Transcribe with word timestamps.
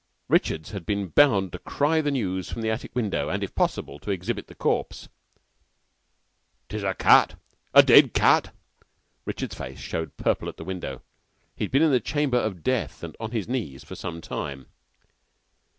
Richards 0.29 0.71
had 0.71 0.83
been 0.83 1.09
bound 1.09 1.51
to 1.51 1.59
cry 1.59 2.01
the 2.01 2.09
news 2.09 2.49
from 2.51 2.63
the 2.63 2.71
attic 2.71 2.95
window, 2.95 3.29
and, 3.29 3.43
if 3.43 3.53
possible, 3.53 3.99
to 3.99 4.09
exhibit 4.09 4.47
the 4.47 4.55
corpse. 4.55 5.09
"'Tis 6.69 6.81
a 6.81 6.95
cat, 6.95 7.35
a 7.71 7.83
dead 7.83 8.11
cat!" 8.15 8.51
Richards's 9.25 9.55
face 9.59 9.79
showed 9.79 10.17
purple 10.17 10.49
at 10.49 10.57
the 10.57 10.65
window. 10.65 11.03
He 11.55 11.65
had 11.65 11.71
been 11.71 11.83
in 11.83 11.91
the 11.91 11.99
chamber 11.99 12.39
of 12.39 12.63
death 12.63 13.03
and 13.03 13.15
on 13.19 13.29
his 13.29 13.47
knees 13.47 13.83
for 13.83 13.93
some 13.93 14.21
time. 14.21 14.65